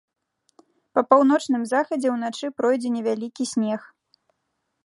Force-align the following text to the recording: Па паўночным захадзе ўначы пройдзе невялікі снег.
Па 0.97 1.03
паўночным 1.09 1.67
захадзе 1.73 2.07
ўначы 2.15 2.45
пройдзе 2.63 2.89
невялікі 2.97 3.43
снег. 3.55 3.81